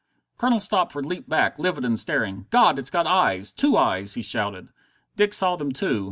Colonel 0.39 0.59
Stopford 0.59 1.05
leaped 1.05 1.29
back, 1.29 1.59
livid 1.59 1.85
and 1.85 1.99
staring. 1.99 2.47
"God, 2.49 2.79
it's 2.79 2.89
got 2.89 3.05
eyes 3.05 3.51
two 3.51 3.77
eyes!" 3.77 4.15
he 4.15 4.23
shouted. 4.23 4.69
Dick 5.15 5.31
saw 5.31 5.55
them 5.57 5.71
too. 5.71 5.99